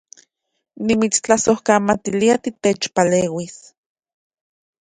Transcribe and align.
Nimitstlasojkamatilia 0.85 2.37
titechpaleuis 2.43 3.55